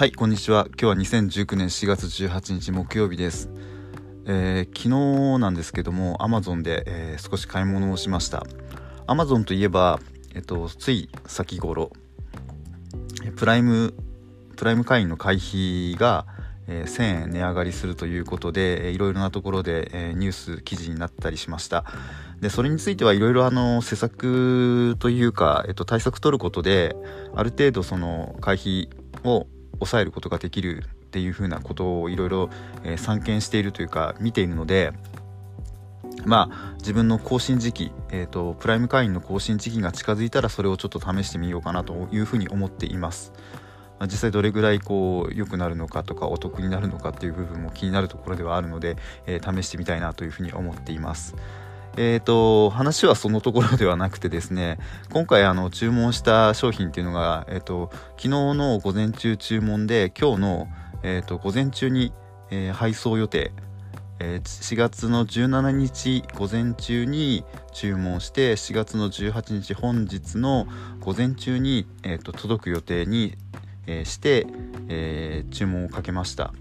[0.00, 0.66] はいこんにちは。
[0.80, 3.50] 今日は2019年4月18日木曜日です、
[4.24, 8.46] えー昨日なんですけども Amazon で、えー少し買い物をしました。
[9.06, 10.00] Amazon といえば、
[10.34, 11.92] えっと、つい先頃
[13.36, 13.92] プライム
[14.56, 16.24] プライム会員の会費が、
[16.66, 21.84] えー1000円値上がりするということで、えーいろいろなところで、えーニュース記事になったりしました。
[22.40, 26.96] でそれについてはいろいろあの施策というか、えっと、対策取ることで
[27.34, 28.88] ある程度その会費
[29.24, 29.46] を
[29.80, 32.50] 抑えることができるっていうふうなことをいろいろ
[32.84, 34.92] え散見しているというか見ているので
[36.24, 43.32] まあ自分の更新時期、えー、とプライム会員の更新時期が近づいたらそれをちょっと試してみようかなというふうに思っています。
[43.98, 51.34] まあ実際どれぐらいこう良くなるのかとかお得になるのかっていう部分も気になるところではあるので、えー試してみたいなというふうに思っています。
[51.96, 54.78] えー、と話はそのところではなくてですね
[55.12, 60.68] 今回あの注文した商品っていうのが、えー、と昨日の午前中注文で今日の、
[61.02, 62.12] えー、と午前中に、
[62.50, 63.52] えー配送予定
[64.20, 70.66] えー4月の17日午前中に注文して4月の18日本日の
[71.00, 73.36] 午前中に、えーと届く予定に、
[73.86, 74.46] えーして、
[74.88, 76.52] えー注文をかけました。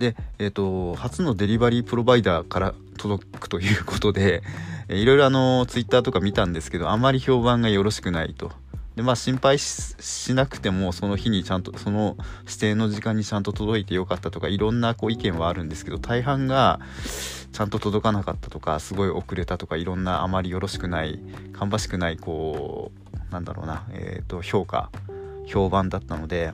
[0.00, 4.42] で、えー、と初のデリバリープロバイダーから届くということで、
[4.88, 8.52] いろいろあのツイッターとか見たんですけどあまり評判がよろしくないと。
[8.96, 16.80] でまあ心配しなくてもその日にちゃんとその指定の時間にちゃんと届いてよかったとかいろんなこう意見はあるんですけど大半が
[17.52, 21.20] ちゃんと届かなかったとかすごい遅れたとかいろんなあまりよろしくない
[21.52, 22.90] 芳しくないこ
[23.30, 24.90] うなんだろうな、えー、と評価
[25.46, 26.52] 評判だったので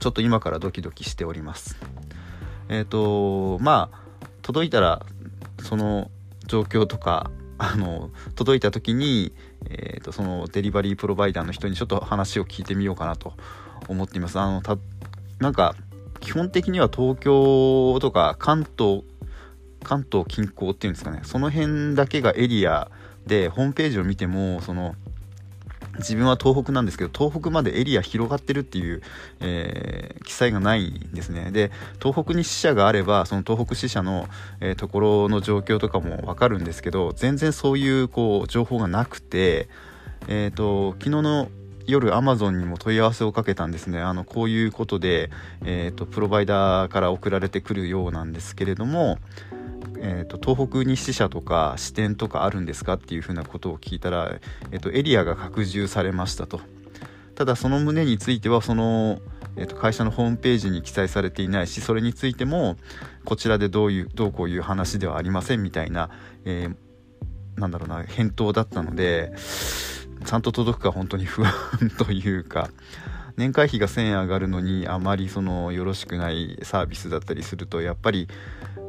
[0.00, 1.76] ちょっと今からドキドキしております。
[2.68, 4.07] えっ、とまあ
[4.48, 5.04] 届いたら
[5.62, 6.10] その
[6.46, 9.34] 状況とかあの届いた時に、
[9.68, 13.34] えー、とそのデリバリープロバイダーの人にちょっと話を聞いてみようかなと
[13.88, 14.38] 思っています。
[14.38, 14.78] あのた
[15.38, 15.74] なんか
[16.20, 19.02] 基本的には東京とか関東
[19.84, 21.20] 関東近郊っていうんですかね。
[21.24, 22.90] その辺だけがエリア
[23.26, 24.94] でホームページを見てもその
[25.98, 29.02] 自分は東北なんですけど東北までエリア広がってるっていう、
[29.40, 31.50] えー記載がないんですね。
[31.50, 31.70] で
[32.02, 34.28] 東北に支社があればその東北支社の、
[34.60, 39.68] えーところの状況とかも分かるんですけど全然そういうこう情報がなくて
[40.28, 41.48] えっ、と昨日の
[41.88, 44.00] 夜アマゾンにも問い合わせをかけたんですね。
[44.00, 45.30] あのこういうことで、
[45.64, 49.18] えー、とプロバイダーから送られてくるようなんですけれども、
[50.00, 54.38] えー、と東北に支社とか支店とかあるんですかっていうふうなことを聞いたら、
[54.70, 56.60] えー、とエリアが拡充されましたと。
[57.34, 59.20] ただその旨についてはその、
[59.56, 62.76] えー、と会社のホームページに記載されていないしそれについても
[63.24, 66.10] こちらでどういうどうこういう話ではありませんみたいな、
[66.44, 66.88] えー
[67.58, 69.32] なんだろうな返答だったので
[70.24, 71.52] ちゃんと届くか本当に不安
[71.98, 72.70] というか。
[73.38, 78.28] 年会費が1000円上がるのにあまりそのよろしくないサービスだったりするとやっぱり、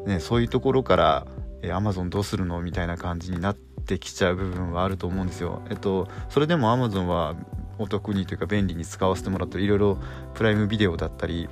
[0.05, 1.27] ね、そういうところから
[1.61, 5.61] 「え Amazon どうするの?」みたいな感じになってきちゃう部分はあると思うんですよ。
[5.69, 7.35] えっと、それでも Amazon は
[7.77, 9.97] お得にというか便利に使わせてもらっていろいろ
[10.33, 11.47] プライムビデオだったり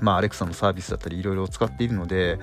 [0.00, 2.38] まあ、アレクサのサービスだったりいろいろ使っているので、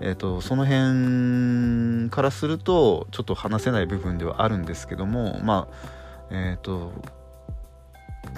[0.00, 5.74] えー、とその辺からするとちょっと話せない部分ではあるんですけどもまあ
[6.30, 6.92] えっ、と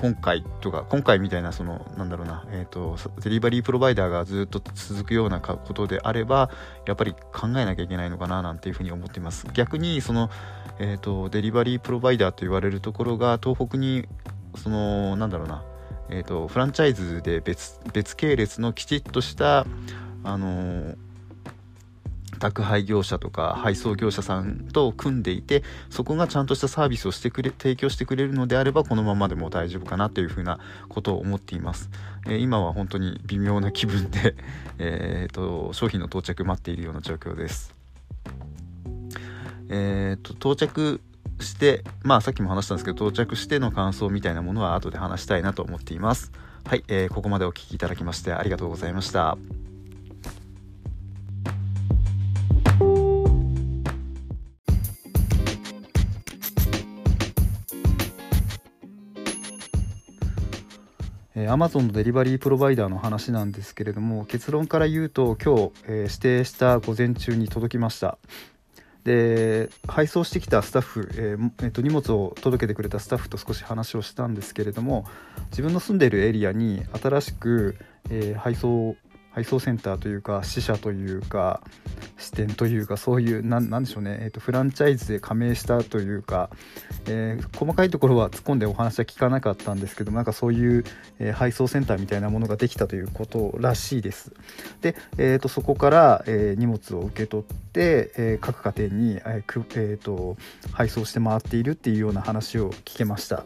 [0.01, 6.51] 今回とか今回みたいなそのなんだろうな、えー、とデリバリープロバイダーがずっと続くようなことであれば
[6.87, 9.47] やっぱり考えなきゃいけないのかななんていうふうに思っています。
[9.53, 10.31] 逆にその、
[10.79, 14.09] えー、とデリバリープロバイダーと言われるところが東北に
[14.57, 15.65] そのなんだろうな
[16.09, 19.67] えー、とフランチャイズで別別系列のきちっとした、
[20.25, 20.97] あのー
[22.43, 30.59] 宅配業者とか配送業者さんと組んでいてそこがちゃんとしたサービスをしてくれ提供してくれるのであればこのままでも大丈夫かなというふうな
[30.89, 31.89] ことを思っています、
[32.27, 34.35] えー今は本当に微妙な気分で、
[34.79, 37.73] え、と商品の到着待っているような状況です。
[39.69, 41.01] えー、と到着
[41.41, 46.33] してまあさっきも話したんですけど到着しての感想みたいなものは後で話したいなと思っています。
[46.65, 49.39] はい、えーここまでお聞きいただきましてありがとうございました。
[61.35, 68.19] えー Amazon のデリバリープロバイダーの話なんですけれども結論から言うと今日、えー指定した午前中に届きました。
[69.05, 75.07] で配送してきたスタッフ、えーえーと荷物を届けてくれたスタッフと少し話をしたんですけれども
[75.51, 77.77] 自分の住んでいるエリアに新しく、
[78.11, 78.97] えー配送
[79.35, 81.61] 配送センターというか支社というか
[82.19, 86.51] 支店というかそういうなんでしょうね、えーと、フランチャイズで加盟したというか、
[87.07, 90.85] えー、細かいところは突っ込んでお話は聞かなかったんですけどなんかそういう、
[91.19, 94.33] えー、配送センターみたいなものができたということらしいです。
[94.83, 100.37] で、えーと、そこから、えー、荷物を受け取って、え各家庭に、えーえーと
[100.73, 103.45] 配送して回っているっていうような話を聞けました。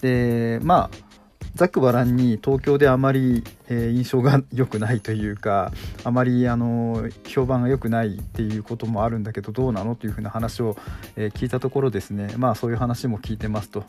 [0.00, 1.11] でまあ
[1.54, 5.70] ざっくばらんに東京であまり、え、印象が良くないというか
[6.02, 10.76] あまりあの評判が良くないっていうこともあるんだけどどうなのというふうな話を、
[11.16, 12.34] え、聞いたところですね。
[12.38, 13.84] まあそういう話も聞いてますと、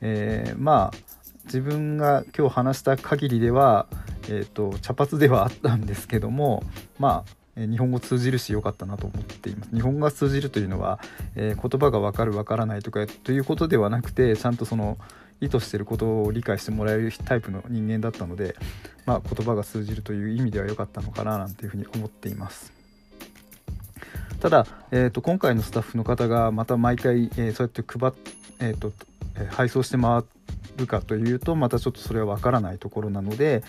[0.00, 1.14] えー、まあ
[1.44, 3.86] 自分が今日話した限りでは、
[4.28, 6.62] えーと、茶髪ではあったんですけども
[6.98, 10.98] まあ日本語通じるし良かったなと思っています日本語が通じるというのは、
[11.36, 14.98] えー、言葉が分かる分からないとかということではなくてちゃんとその
[15.40, 18.56] 意図してることを理解してもらえるタイプの人間だったので、
[19.06, 22.72] まあ、言葉が通じるという意味では良かったのかななんていうふうに思っています。
[24.40, 28.12] ただ、えーと、今回のスタッフの方がまた毎回、えー、そうやって配っ、
[28.60, 28.92] えーと
[29.36, 30.22] え配送して回
[30.76, 33.62] るかというとまたちょっとそれは分からないところなので、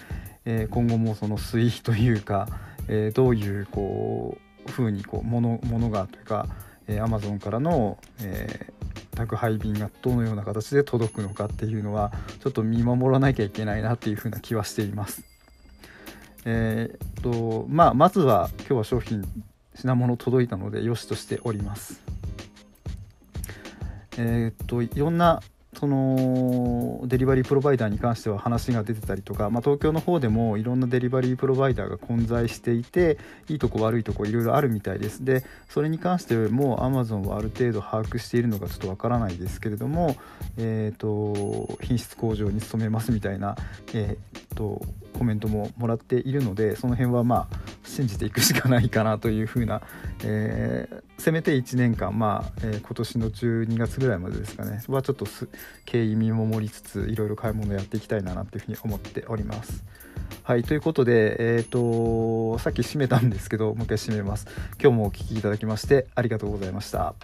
[0.46, 2.48] えー、今後もその推移というか、
[2.88, 6.48] えー、どういうこう風にこうものものがというか、
[6.88, 8.72] えー、Amazon からの、え
[9.16, 12.12] 宅配便がどのような形で届くのかっていうのは
[12.44, 15.24] ちょっと見守らなきゃいけないなっていうふうな気はしています。
[16.46, 19.24] えー、っとまあまずは今日は商品
[19.74, 22.02] 品物届いたのでよしとしております。
[24.18, 25.42] えー、っといろんな
[25.80, 33.18] そのデリバリープロバイダーに関しては話が出てたりとか、まあ、東京の方でもいろんなデリバリープロバイダーが混在していて
[33.50, 35.24] いいとこ悪いとこいろいろあるみたいです。
[35.24, 40.16] でそれに関しても Amazon はある程度把握しているのかちょっとわからないですけれども、
[40.58, 43.56] えーと、品質向上に努めますみたいな、
[43.94, 44.82] えーと
[45.26, 49.82] コメントももらっているのでその辺はまあ信じていくしかないかなというふうな、
[50.24, 55.26] えー、せめて1年間まあ、えー、今年の12月ぐらいまでですかねはちょっと
[55.86, 59.84] 経緯見守りつついろいろ買い物やっていきたいなというふうに思っております。
[60.44, 64.48] はいということで、えーと、さっき閉めたんですけどもう一回閉めます。
[64.80, 67.16] 今日もお聴きいただきましてありがとうございました。